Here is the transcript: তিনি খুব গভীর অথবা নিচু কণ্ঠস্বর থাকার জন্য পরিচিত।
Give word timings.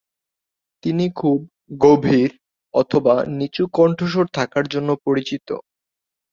তিনি 0.83 1.05
খুব 1.15 1.37
গভীর 1.81 2.31
অথবা 2.73 3.15
নিচু 3.37 3.63
কণ্ঠস্বর 3.73 4.25
থাকার 4.33 4.65
জন্য 4.67 4.89
পরিচিত। 5.05 5.47